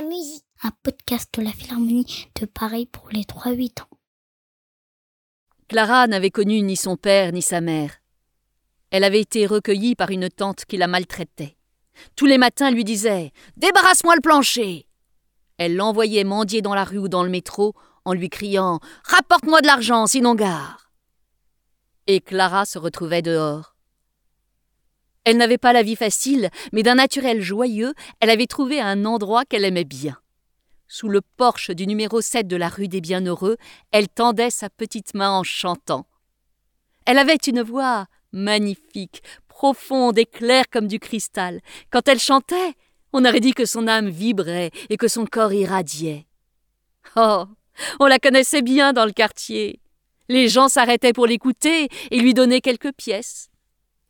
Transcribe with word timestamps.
la 0.00 0.06
musique. 0.06 0.44
Un 0.62 0.70
podcast 0.82 1.28
de 1.36 1.42
la 1.42 1.50
Philharmonie 1.50 2.28
de 2.40 2.46
Paris 2.46 2.86
pour 2.86 3.10
les 3.10 3.22
3-8 3.22 3.82
ans. 3.82 3.98
Clara 5.68 6.06
n'avait 6.06 6.30
connu 6.30 6.62
ni 6.62 6.76
son 6.76 6.96
père 6.96 7.32
ni 7.32 7.42
sa 7.42 7.60
mère. 7.60 7.96
Elle 8.90 9.04
avait 9.04 9.20
été 9.20 9.46
recueillie 9.46 9.94
par 9.94 10.10
une 10.10 10.28
tante 10.28 10.64
qui 10.66 10.76
la 10.76 10.86
maltraitait. 10.86 11.56
Tous 12.16 12.26
les 12.26 12.38
matins 12.38 12.70
lui 12.70 12.84
disait 12.84 13.32
Débarrasse-moi 13.56 14.14
le 14.14 14.20
plancher 14.20 14.86
Elle 15.58 15.76
l'envoyait 15.76 16.24
mendier 16.24 16.62
dans 16.62 16.74
la 16.74 16.84
rue 16.84 16.98
ou 16.98 17.08
dans 17.08 17.24
le 17.24 17.30
métro 17.30 17.74
en 18.04 18.12
lui 18.12 18.28
criant 18.28 18.80
Rapporte-moi 19.04 19.60
de 19.60 19.66
l'argent, 19.66 20.06
sinon 20.06 20.34
gare 20.34 20.90
Et 22.06 22.20
Clara 22.20 22.64
se 22.64 22.78
retrouvait 22.78 23.22
dehors. 23.22 23.71
Elle 25.24 25.36
n'avait 25.36 25.58
pas 25.58 25.72
la 25.72 25.82
vie 25.82 25.96
facile, 25.96 26.50
mais 26.72 26.82
d'un 26.82 26.96
naturel 26.96 27.40
joyeux, 27.40 27.94
elle 28.20 28.30
avait 28.30 28.46
trouvé 28.46 28.80
un 28.80 29.04
endroit 29.04 29.44
qu'elle 29.44 29.64
aimait 29.64 29.84
bien. 29.84 30.16
Sous 30.88 31.08
le 31.08 31.20
porche 31.20 31.70
du 31.70 31.86
numéro 31.86 32.20
7 32.20 32.46
de 32.46 32.56
la 32.56 32.68
rue 32.68 32.88
des 32.88 33.00
Bienheureux, 33.00 33.56
elle 33.92 34.08
tendait 34.08 34.50
sa 34.50 34.68
petite 34.68 35.14
main 35.14 35.30
en 35.30 35.42
chantant. 35.42 36.06
Elle 37.06 37.18
avait 37.18 37.36
une 37.36 37.62
voix 37.62 38.06
magnifique, 38.32 39.22
profonde 39.48 40.18
et 40.18 40.26
claire 40.26 40.64
comme 40.70 40.88
du 40.88 40.98
cristal. 40.98 41.60
Quand 41.90 42.08
elle 42.08 42.18
chantait, 42.18 42.74
on 43.12 43.24
aurait 43.24 43.40
dit 43.40 43.54
que 43.54 43.64
son 43.64 43.86
âme 43.88 44.08
vibrait 44.08 44.70
et 44.90 44.96
que 44.96 45.08
son 45.08 45.26
corps 45.26 45.52
irradiait. 45.52 46.26
Oh. 47.16 47.44
On 48.00 48.06
la 48.06 48.18
connaissait 48.18 48.62
bien 48.62 48.92
dans 48.92 49.06
le 49.06 49.12
quartier. 49.12 49.80
Les 50.28 50.48
gens 50.48 50.68
s'arrêtaient 50.68 51.12
pour 51.12 51.26
l'écouter 51.26 51.88
et 52.10 52.18
lui 52.18 52.34
donnaient 52.34 52.60
quelques 52.60 52.92
pièces. 52.92 53.51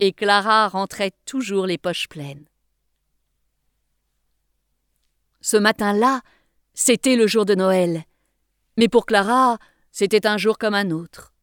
Et 0.05 0.12
Clara 0.12 0.66
rentrait 0.66 1.12
toujours 1.27 1.65
les 1.65 1.79
poches 1.79 2.09
pleines. 2.09 2.48
Ce 5.41 5.56
matin-là, 5.56 6.22
c'était 6.75 7.14
le 7.14 7.28
jour 7.28 7.44
de 7.44 7.55
Noël. 7.55 8.03
Mais 8.77 8.89
pour 8.89 9.06
Clara, 9.06 9.59
c'était 9.92 10.27
un 10.27 10.39
jour 10.39 10.59
comme 10.59 10.75
un 10.75 10.91
autre. 10.91 11.34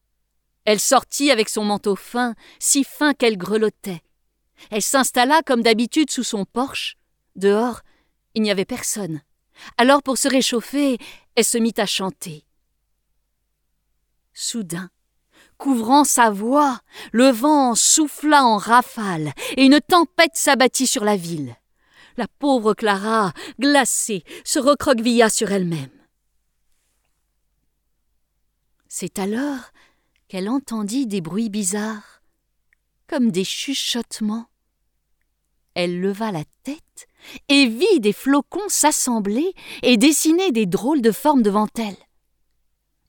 Elle 0.65 0.81
sortit 0.81 1.31
avec 1.31 1.47
son 1.47 1.63
manteau 1.63 1.95
fin, 1.95 2.35
si 2.59 2.83
fin 2.83 3.13
qu'elle 3.13 3.37
grelottait. 3.37 4.03
Elle 4.71 4.81
s'installa 4.81 5.41
comme 5.41 5.63
d'habitude 5.63 6.11
sous 6.11 6.25
son 6.25 6.43
porche. 6.43 6.97
Dehors, 7.37 7.79
il 8.33 8.41
n'y 8.41 8.51
avait 8.51 8.65
personne. 8.65 9.21
Alors 9.77 10.03
pour 10.03 10.17
se 10.17 10.27
réchauffer, 10.27 10.97
elle 11.35 11.45
se 11.45 11.57
mit 11.57 11.75
à 11.77 11.85
chanter. 11.85 12.43
Soudain, 14.33 14.91
couvrant 15.59 16.05
sa 16.05 16.31
voix, 16.31 16.79
le 17.11 17.29
vent 17.29 17.75
souffla 17.75 18.43
en 18.43 18.57
rafale 18.57 19.33
et 19.57 19.65
une 19.65 19.79
tempête 19.79 20.35
s'abattit 20.35 20.87
sur 20.87 21.03
la 21.03 21.15
ville. 21.15 21.55
La 22.17 22.27
pauvre 22.27 22.73
Clara, 22.73 23.33
glacée, 23.59 24.23
se 24.43 24.57
recroquevilla 24.57 25.29
sur 25.29 25.51
elle-même. 25.51 25.91
C'est 28.87 29.19
alors 29.19 29.71
qu'elle 30.27 30.49
entendit 30.49 31.05
des 31.05 31.21
bruits 31.21 31.49
bizarres, 31.49 32.21
comme 33.07 33.29
des 33.29 33.43
chuchotements. 33.43 34.47
Elle 35.75 36.01
leva 36.01 36.31
la 36.31 36.43
tête 36.63 37.07
et 37.47 37.67
vit 37.67 37.99
des 37.99 38.13
flocons 38.13 38.67
s'assembler 38.69 39.53
et 39.83 39.97
dessiner 39.97 40.51
des 40.51 40.65
drôles 40.65 41.01
de 41.01 41.11
formes 41.11 41.43
devant 41.43 41.67
elle. 41.77 41.97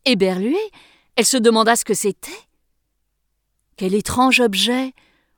Éberluée, 0.05 0.70
elle 1.21 1.27
se 1.27 1.37
demanda 1.37 1.77
ce 1.77 1.85
que 1.85 1.93
c'était. 1.93 2.31
Quel 3.77 3.93
étrange 3.93 4.41
objet 4.41 4.95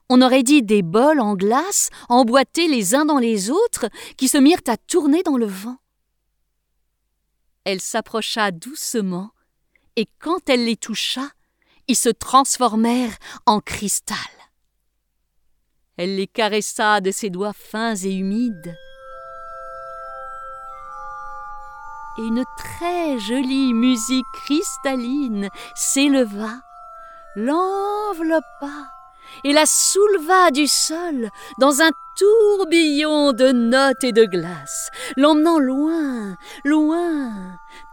On 0.08 0.22
aurait 0.22 0.44
dit 0.44 0.62
des 0.62 0.80
bols 0.80 1.18
en 1.18 1.34
glace 1.34 1.90
emboîtés 2.08 2.68
les 2.68 2.94
uns 2.94 3.04
dans 3.04 3.18
les 3.18 3.50
autres 3.50 3.88
qui 4.16 4.28
se 4.28 4.38
mirent 4.38 4.62
à 4.68 4.76
tourner 4.76 5.24
dans 5.24 5.36
le 5.36 5.46
vent. 5.46 5.78
Elle 7.64 7.80
s'approcha 7.80 8.52
doucement 8.52 9.32
et 9.96 10.06
quand 10.20 10.48
elle 10.48 10.66
les 10.66 10.76
toucha, 10.76 11.28
ils 11.88 11.96
se 11.96 12.10
transformèrent 12.10 13.16
en 13.46 13.58
cristal. 13.58 14.16
Elle 15.96 16.14
les 16.14 16.28
caressa 16.28 17.00
de 17.00 17.10
ses 17.10 17.28
doigts 17.28 17.52
fins 17.52 17.96
et 17.96 18.12
humides. 18.12 18.76
Et 22.18 22.22
une 22.22 22.44
très 22.56 23.18
jolie 23.18 23.72
musique 23.72 24.26
cristalline 24.34 25.48
s'éleva, 25.74 26.60
l'enveloppa 27.36 28.92
et 29.44 29.52
la 29.52 29.64
souleva 29.66 30.50
du 30.50 30.66
sol 30.66 31.30
dans 31.58 31.80
un 31.80 31.90
tourbillon 32.16 33.32
de 33.32 33.52
notes 33.52 34.04
et 34.04 34.12
de 34.12 34.24
glace, 34.24 34.90
l'emmenant 35.16 35.58
loin, 35.58 36.36
loin, 36.64 37.32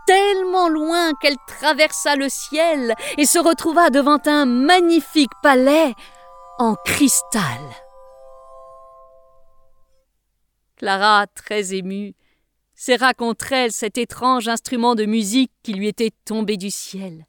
tellement 0.05 0.67
loin 0.67 1.11
qu'elle 1.21 1.37
traversa 1.47 2.15
le 2.15 2.27
ciel 2.27 2.95
et 3.17 3.25
se 3.25 3.39
retrouva 3.39 3.89
devant 3.89 4.19
un 4.25 4.45
magnifique 4.45 5.31
palais 5.41 5.93
en 6.57 6.75
cristal. 6.83 7.61
Clara, 10.77 11.25
très 11.27 11.73
émue, 11.73 12.15
serra 12.79 13.13
contre 13.13 13.51
elle 13.51 13.73
cet 13.73 13.97
étrange 13.97 14.47
instrument 14.47 14.95
de 14.95 15.03
musique 15.03 15.51
qui 15.63 15.73
lui 15.73 15.89
était 15.89 16.13
tombé 16.23 16.55
du 16.55 16.71
ciel. 16.71 17.27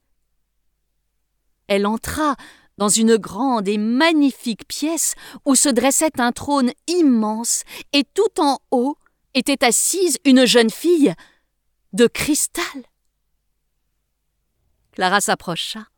Elle 1.66 1.86
entra 1.86 2.36
dans 2.78 2.88
une 2.88 3.16
grande 3.16 3.66
et 3.66 3.76
magnifique 3.76 4.68
pièce 4.68 5.16
où 5.44 5.56
se 5.56 5.68
dressait 5.68 6.20
un 6.20 6.30
trône 6.30 6.70
immense, 6.86 7.64
et 7.92 8.04
tout 8.04 8.40
en 8.40 8.60
haut 8.70 8.96
était 9.34 9.64
assise 9.64 10.18
une 10.24 10.44
jeune 10.44 10.70
fille 10.70 11.14
de 11.94 12.06
cristal. 12.06 12.64
Clara 14.92 15.20
s'approcha, 15.20 15.88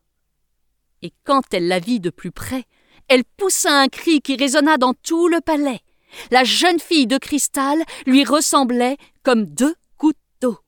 et 1.02 1.12
quand 1.24 1.52
elle 1.52 1.68
la 1.68 1.78
vit 1.78 2.00
de 2.00 2.10
plus 2.10 2.32
près, 2.32 2.64
elle 3.08 3.24
poussa 3.24 3.82
un 3.82 3.88
cri 3.88 4.22
qui 4.22 4.34
résonna 4.34 4.78
dans 4.78 4.94
tout 4.94 5.28
le 5.28 5.42
palais. 5.42 5.82
La 6.30 6.44
jeune 6.44 6.80
fille 6.80 7.06
de 7.06 7.18
cristal 7.18 7.82
lui 8.06 8.24
ressemblait 8.24 8.96
comme 9.22 9.46
deux 9.46 9.74
d'eau. 10.40 10.58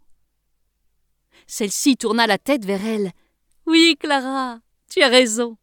Celle-ci 1.46 1.96
tourna 1.96 2.26
la 2.26 2.38
tête 2.38 2.64
vers 2.64 2.84
elle. 2.84 3.12
Oui, 3.66 3.96
Clara, 3.98 4.60
tu 4.90 5.02
as 5.02 5.08
raison. 5.08 5.56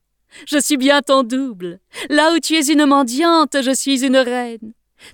Je 0.47 0.59
suis 0.59 0.77
bien 0.77 1.01
ton 1.01 1.23
double. 1.23 1.79
Là 2.09 2.33
où 2.33 2.39
tu 2.39 2.55
es 2.55 2.71
une 2.71 2.85
mendiante, 2.85 3.61
je 3.61 3.73
suis 3.73 4.05
une 4.05 4.17
reine. 4.17 4.73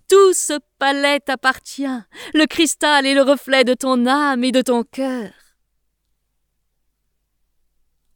Tout 0.10 0.34
ce 0.34 0.60
palais 0.80 1.20
t'appartient. 1.20 1.86
Le 2.34 2.46
cristal 2.46 3.06
est 3.06 3.16
le 3.16 3.24
reflet 3.24 3.64
de 3.64 3.74
ton 3.74 4.06
âme 4.06 4.44
et 4.44 4.52
de 4.52 4.62
ton 4.62 4.84
cœur. 4.84 5.32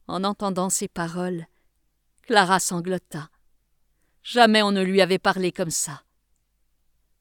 En 0.06 0.24
entendant 0.24 0.68
ces 0.68 0.88
paroles, 0.88 1.46
Clara 2.22 2.60
sanglota. 2.60 3.30
Jamais 4.22 4.62
on 4.62 4.70
ne 4.70 4.82
lui 4.82 5.00
avait 5.00 5.18
parlé 5.18 5.50
comme 5.50 5.70
ça. 5.70 6.02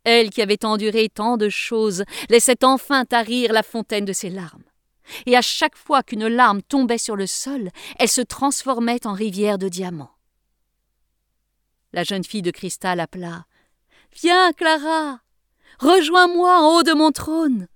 Elle 0.04 0.30
qui 0.30 0.42
avait 0.42 0.66
enduré 0.66 1.10
tant 1.10 1.38
de 1.38 1.50
choses 1.50 2.04
laissait 2.30 2.64
enfin 2.64 3.06
tarir 3.06 3.54
la 3.54 3.64
fontaine 3.64 4.06
de 4.06 4.14
ses 4.14 4.30
larmes. 4.30 4.64
Et 5.26 5.36
à 5.36 5.42
chaque 5.42 5.76
fois 5.76 6.04
qu'une 6.04 6.28
larme 6.28 6.62
tombait 6.62 6.98
sur 6.98 7.16
le 7.16 7.28
sol, 7.28 7.70
elle 8.00 8.10
se 8.10 8.22
transformait 8.22 9.06
en 9.06 9.14
rivière 9.14 9.58
de 9.58 9.70
diamants. 9.70 10.16
La 11.94 12.04
jeune 12.04 12.24
fille 12.24 12.42
de 12.42 12.52
cristal 12.52 13.00
appela. 13.00 13.46
Viens, 14.22 14.54
Clara. 14.54 15.20
Rejoins-moi 15.80 16.60
en 16.62 16.76
haut 16.76 16.84
de 16.84 16.94
mon 16.94 17.12
trône. 17.12 17.68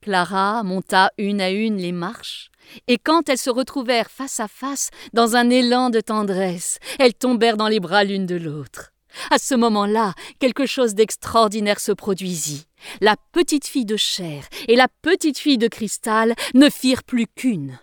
Clara 0.00 0.62
monta 0.62 1.10
une 1.18 1.40
à 1.40 1.50
une 1.50 1.76
les 1.76 1.92
marches, 1.92 2.50
et 2.86 2.98
quand 2.98 3.28
elles 3.28 3.38
se 3.38 3.50
retrouvèrent 3.50 4.10
face 4.10 4.40
à 4.40 4.48
face, 4.48 4.90
dans 5.12 5.36
un 5.36 5.50
élan 5.50 5.90
de 5.90 6.00
tendresse, 6.00 6.78
elles 6.98 7.14
tombèrent 7.14 7.58
dans 7.58 7.68
les 7.68 7.80
bras 7.80 8.02
l'une 8.04 8.26
de 8.26 8.36
l'autre. 8.36 8.92
À 9.30 9.38
ce 9.38 9.54
moment-là, 9.54 10.14
quelque 10.38 10.66
chose 10.66 10.94
d'extraordinaire 10.94 11.80
se 11.80 11.92
produisit. 11.92 12.66
La 13.00 13.16
petite 13.32 13.66
fille 13.66 13.84
de 13.84 13.96
chair 13.96 14.44
et 14.68 14.76
la 14.76 14.88
petite 15.02 15.38
fille 15.38 15.58
de 15.58 15.68
cristal 15.68 16.34
ne 16.54 16.68
firent 16.70 17.04
plus 17.04 17.26
qu'une. 17.26 17.78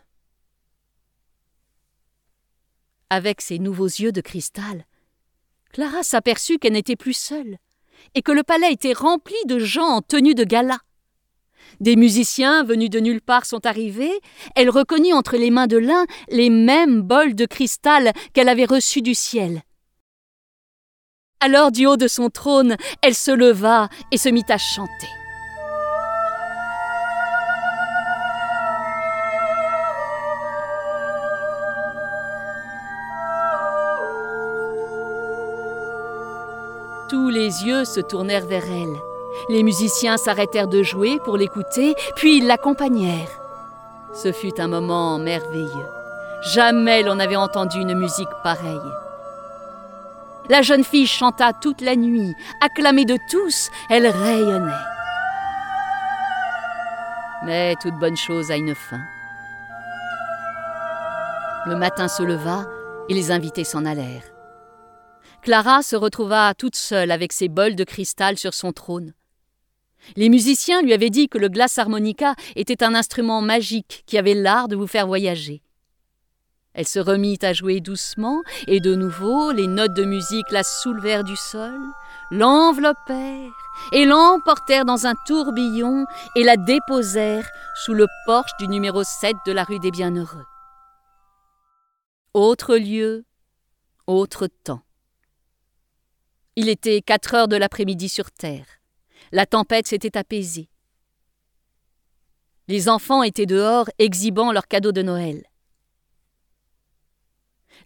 Avec 3.09 3.41
ses 3.41 3.59
nouveaux 3.59 3.85
yeux 3.85 4.11
de 4.11 4.21
cristal, 4.21 4.85
Clara 5.71 6.03
s'aperçut 6.03 6.59
qu'elle 6.59 6.73
n'était 6.73 6.95
plus 6.95 7.15
seule, 7.15 7.57
et 8.15 8.21
que 8.21 8.31
le 8.31 8.43
palais 8.43 8.71
était 8.71 8.93
rempli 8.93 9.35
de 9.45 9.59
gens 9.59 9.87
en 9.87 10.01
tenue 10.01 10.35
de 10.35 10.43
gala. 10.43 10.79
Des 11.79 11.95
musiciens 11.95 12.63
venus 12.63 12.89
de 12.89 12.99
nulle 12.99 13.21
part 13.21 13.45
sont 13.45 13.65
arrivés, 13.65 14.19
elle 14.55 14.69
reconnut 14.69 15.13
entre 15.13 15.37
les 15.37 15.51
mains 15.51 15.67
de 15.67 15.77
l'un 15.77 16.05
les 16.29 16.49
mêmes 16.49 17.01
bols 17.01 17.35
de 17.35 17.45
cristal 17.45 18.13
qu'elle 18.33 18.49
avait 18.49 18.65
reçus 18.65 19.01
du 19.01 19.13
ciel, 19.13 19.61
alors 21.39 21.71
du 21.71 21.85
haut 21.85 21.97
de 21.97 22.07
son 22.07 22.29
trône, 22.29 22.75
elle 23.01 23.15
se 23.15 23.31
leva 23.31 23.89
et 24.11 24.17
se 24.17 24.29
mit 24.29 24.45
à 24.49 24.57
chanter. 24.57 25.07
Tous 37.09 37.29
les 37.29 37.63
yeux 37.65 37.85
se 37.85 38.01
tournèrent 38.01 38.45
vers 38.45 38.65
elle, 38.65 38.97
Les 39.49 39.63
musiciens 39.63 40.17
s'arrêtèrent 40.17 40.67
de 40.67 40.83
jouer 40.83 41.19
pour 41.23 41.37
l'écouter, 41.37 41.93
puis 42.15 42.37
ils 42.37 42.47
l'accompagnèrent. 42.47 43.29
Ce 44.13 44.31
fut 44.31 44.59
un 44.59 44.67
moment 44.67 45.19
merveilleux. 45.19 45.87
Jamais 46.53 47.03
l'on 47.03 47.15
n'avait 47.15 47.35
entendu 47.35 47.79
une 47.79 47.93
musique 47.93 48.27
pareille. 48.43 48.91
La 50.49 50.61
jeune 50.61 50.83
fille 50.83 51.07
chanta 51.07 51.51
toute 51.53 51.81
la 51.81 51.95
nuit, 51.95 52.33
acclamée 52.61 53.05
de 53.05 53.17
tous, 53.29 53.69
elle 53.89 54.07
rayonnait. 54.07 54.71
Mais 57.45 57.75
toute 57.81 57.95
bonne 57.95 58.15
chose 58.15 58.49
a 58.49 58.55
une 58.55 58.73
fin. 58.73 59.01
Le 61.65 61.75
matin 61.75 62.07
se 62.07 62.23
leva 62.23 62.65
et 63.09 63.13
les 63.13 63.31
invités 63.31 63.65
s'en 63.65 63.85
allèrent. 63.85 64.23
Clara 65.41 65.81
se 65.81 65.95
retrouva 65.95 66.53
toute 66.53 66.75
seule 66.75 67.11
avec 67.11 67.33
ses 67.33 67.49
bols 67.49 67.75
de 67.75 67.83
cristal 67.83 68.37
sur 68.37 68.53
son 68.53 68.71
trône. 68.71 69.13
Les 70.15 70.29
musiciens 70.29 70.81
lui 70.81 70.93
avaient 70.93 71.09
dit 71.09 71.27
que 71.27 71.37
le 71.37 71.49
glace 71.49 71.77
harmonica 71.77 72.35
était 72.55 72.83
un 72.83 72.95
instrument 72.95 73.41
magique 73.41 74.03
qui 74.05 74.17
avait 74.17 74.33
l'art 74.33 74.69
de 74.69 74.75
vous 74.77 74.87
faire 74.87 75.07
voyager. 75.07 75.61
Elle 76.77 76.87
se 76.87 76.99
remit 76.99 77.39
à 77.41 77.53
jouer 77.53 77.81
doucement, 77.81 78.43
et 78.67 78.79
de 78.79 78.93
nouveau 78.93 79.51
les 79.51 79.65
notes 79.65 79.95
de 79.95 80.03
musique 80.03 80.51
la 80.51 80.61
soulevèrent 80.61 81.23
du 81.23 81.35
sol, 81.35 81.75
l'enveloppèrent 82.29 83.51
et 83.93 84.05
l'emportèrent 84.05 84.85
dans 84.85 85.07
un 85.07 85.15
tourbillon 85.25 86.05
et 86.35 86.43
la 86.43 86.55
déposèrent 86.55 87.49
sous 87.83 87.95
le 87.95 88.05
porche 88.27 88.51
du 88.59 88.67
numéro 88.67 89.03
7 89.03 89.35
de 89.47 89.51
la 89.53 89.63
rue 89.63 89.79
des 89.79 89.89
Bienheureux. 89.89 90.45
Autre 92.35 92.77
lieu, 92.77 93.25
autre 94.05 94.45
temps. 94.45 94.83
Il 96.55 96.69
était 96.69 97.01
quatre 97.01 97.33
heures 97.33 97.47
de 97.47 97.55
l'après-midi 97.55 98.07
sur 98.07 98.29
Terre. 98.29 98.67
La 99.31 99.47
tempête 99.47 99.87
s'était 99.87 100.15
apaisée. 100.15 100.69
Les 102.67 102.87
enfants 102.87 103.23
étaient 103.23 103.47
dehors 103.47 103.89
exhibant 103.97 104.51
leurs 104.51 104.67
cadeaux 104.67 104.91
de 104.91 105.01
Noël. 105.01 105.43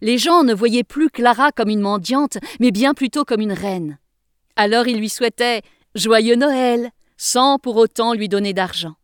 Les 0.00 0.18
gens 0.18 0.42
ne 0.42 0.54
voyaient 0.54 0.84
plus 0.84 1.10
Clara 1.10 1.52
comme 1.52 1.68
une 1.68 1.80
mendiante, 1.80 2.38
mais 2.60 2.70
bien 2.70 2.94
plutôt 2.94 3.24
comme 3.24 3.40
une 3.40 3.52
reine. 3.52 3.98
Alors 4.56 4.86
ils 4.86 4.98
lui 4.98 5.08
souhaitaient 5.08 5.62
Joyeux 5.94 6.36
Noël, 6.36 6.90
sans 7.16 7.58
pour 7.58 7.76
autant 7.76 8.14
lui 8.14 8.28
donner 8.28 8.52
d'argent. 8.52 8.96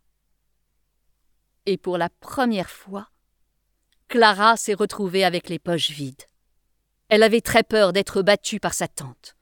Et 1.67 1.77
pour 1.77 1.99
la 1.99 2.09
première 2.09 2.71
fois, 2.71 3.09
Clara 4.09 4.57
s'est 4.57 4.75
retrouvée 4.75 5.25
avec 5.25 5.49
les 5.49 5.59
poches 5.59 5.91
vides. 5.91 6.23
Elle 7.09 7.23
avait 7.23 7.43
très 7.43 7.63
peur 7.63 7.93
d'être 7.93 8.23
battue 8.23 8.59
par 8.59 8.75
sa 8.75 8.89
tante. 8.89 9.37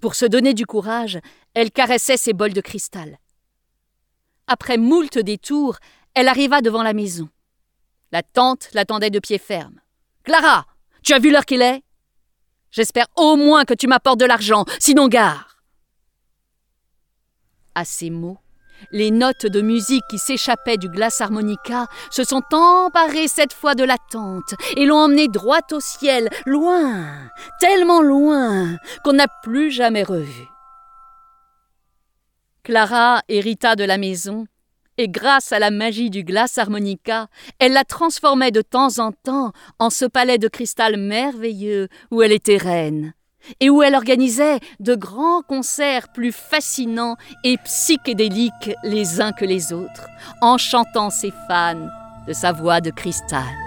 Pour 0.00 0.14
se 0.14 0.26
donner 0.26 0.54
du 0.54 0.66
courage, 0.66 1.18
elle 1.54 1.70
caressait 1.70 2.16
ses 2.16 2.32
bols 2.34 2.52
de 2.52 2.60
cristal. 2.60 3.18
Après 4.46 4.76
moult 4.76 5.18
détours, 5.18 5.78
elle 6.14 6.28
arriva 6.28 6.60
devant 6.60 6.82
la 6.82 6.92
maison. 6.92 7.28
La 8.14 8.22
tante 8.22 8.68
l'attendait 8.74 9.10
de 9.10 9.18
pied 9.18 9.38
ferme. 9.38 9.80
Clara, 10.22 10.66
tu 11.02 11.14
as 11.14 11.18
vu 11.18 11.32
l'heure 11.32 11.44
qu'il 11.44 11.62
est? 11.62 11.82
J'espère 12.70 13.08
au 13.16 13.34
moins 13.34 13.64
que 13.64 13.74
tu 13.74 13.88
m'apportes 13.88 14.20
de 14.20 14.24
l'argent, 14.24 14.64
sinon 14.78 15.08
gare. 15.08 15.56
À 17.74 17.84
ces 17.84 18.10
mots, 18.10 18.38
les 18.92 19.10
notes 19.10 19.46
de 19.46 19.60
musique 19.60 20.04
qui 20.08 20.18
s'échappaient 20.18 20.76
du 20.76 20.88
glace 20.88 21.20
harmonica 21.20 21.88
se 22.12 22.22
sont 22.22 22.44
emparées 22.52 23.26
cette 23.26 23.52
fois 23.52 23.74
de 23.74 23.82
la 23.82 23.96
tente 24.12 24.54
et 24.76 24.86
l'ont 24.86 25.06
emmenée 25.06 25.26
droit 25.26 25.66
au 25.72 25.80
ciel, 25.80 26.28
loin, 26.46 27.08
tellement 27.58 28.00
loin 28.00 28.76
qu'on 29.02 29.14
n'a 29.14 29.26
plus 29.42 29.72
jamais 29.72 30.04
revu. 30.04 30.46
Clara 32.62 33.22
hérita 33.26 33.74
de 33.74 33.82
la 33.82 33.98
maison, 33.98 34.46
et 34.98 35.08
grâce 35.08 35.52
à 35.52 35.58
la 35.58 35.70
magie 35.70 36.10
du 36.10 36.24
glace 36.24 36.58
harmonica, 36.58 37.28
elle 37.58 37.72
la 37.72 37.84
transformait 37.84 38.50
de 38.50 38.62
temps 38.62 38.98
en 38.98 39.12
temps 39.12 39.52
en 39.78 39.90
ce 39.90 40.04
palais 40.04 40.38
de 40.38 40.48
cristal 40.48 40.96
merveilleux 40.96 41.88
où 42.10 42.22
elle 42.22 42.32
était 42.32 42.56
reine 42.56 43.14
et 43.60 43.70
où 43.70 43.82
elle 43.82 43.94
organisait 43.94 44.58
de 44.80 44.94
grands 44.94 45.42
concerts 45.42 46.12
plus 46.12 46.32
fascinants 46.32 47.16
et 47.44 47.56
psychédéliques 47.58 48.72
les 48.82 49.20
uns 49.20 49.32
que 49.32 49.44
les 49.44 49.72
autres, 49.72 50.08
en 50.40 50.58
chantant 50.58 51.10
ses 51.10 51.32
fans 51.48 51.88
de 52.26 52.32
sa 52.32 52.52
voix 52.52 52.80
de 52.80 52.90
cristal. 52.90 53.63